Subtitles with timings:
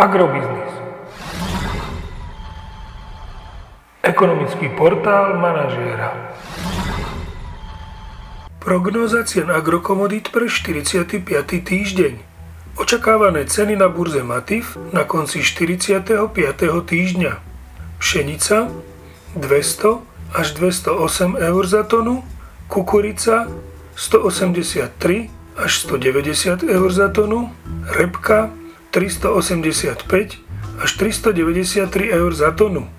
[0.00, 0.72] Agrobiznis.
[4.00, 6.16] Ekonomický portál manažéra.
[8.64, 11.20] Prognóza cien agrokomodít pre 45.
[11.44, 12.16] týždeň.
[12.80, 16.32] Očakávané ceny na burze Matif na konci 45.
[16.64, 17.32] týždňa.
[18.00, 18.72] Pšenica
[19.36, 20.00] 200
[20.32, 22.24] až 208 eur za tonu,
[22.72, 23.52] kukurica
[24.00, 27.52] 183 až 190 eur za tonu,
[27.92, 28.48] repka
[28.90, 30.42] 385
[30.82, 32.90] až 393 eur za tonu.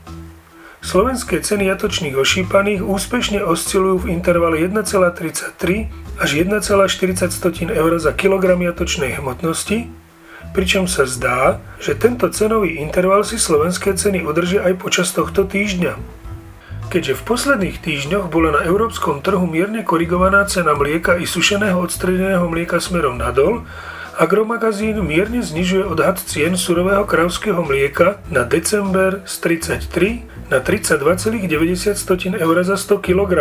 [0.82, 5.62] Slovenské ceny jatočných ošípaných úspešne oscilujú v intervale 1,33
[6.18, 9.86] až 1,40 eur za kilogram jatočnej hmotnosti,
[10.58, 16.22] pričom sa zdá, že tento cenový interval si slovenské ceny udržia aj počas tohto týždňa.
[16.92, 22.44] Keďže v posledných týždňoch bola na európskom trhu mierne korigovaná cena mlieka i sušeného odstredeného
[22.52, 23.64] mlieka smerom nadol,
[24.18, 32.56] Agromagazín mierne znižuje odhad cien surového kravského mlieka na december z 33 na 32,90 eur
[32.64, 33.32] za 100 kg.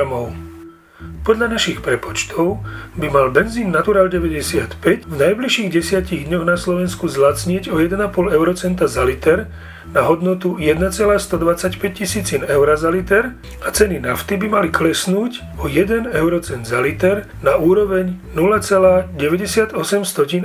[1.20, 2.64] Podľa našich prepočtov
[2.96, 8.88] by mal benzín Natural 95 v najbližších desiatich dňoch na Slovensku zlacnieť o 1,5 eurocenta
[8.88, 9.52] za liter
[9.92, 16.08] na hodnotu 1,125 tisícin eur za liter a ceny nafty by mali klesnúť o 1
[16.08, 19.76] eurocent za liter na úroveň 0,98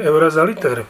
[0.04, 0.84] eur za liter.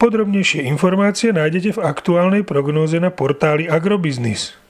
[0.00, 4.61] Podrobnejšie informácie nájdete v aktuálnej prognóze na portáli Agrobiznis.